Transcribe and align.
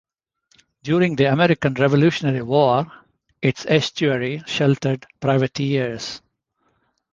During 0.81 1.15
the 1.15 1.25
American 1.31 1.75
Revolutionary 1.75 2.41
War, 2.41 2.91
its 3.39 3.67
estuary 3.67 4.41
sheltered 4.47 5.05
privateers. 5.19 6.23